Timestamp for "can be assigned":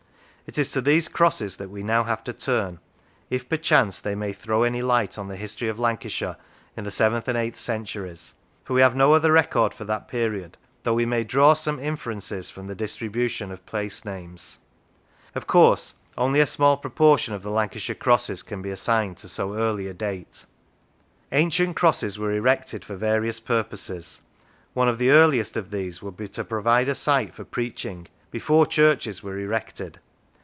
18.43-19.15